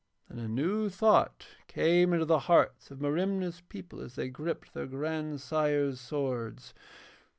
And 0.29 0.39
a 0.39 0.47
new 0.47 0.89
thought 0.89 1.45
came 1.67 2.11
into 2.11 2.25
the 2.25 2.39
hearts 2.49 2.89
of 2.89 2.99
Merimna's 2.99 3.61
people 3.69 4.01
as 4.01 4.15
they 4.15 4.29
gripped 4.29 4.73
their 4.73 4.87
grandsires' 4.87 5.99
swords. 6.01 6.73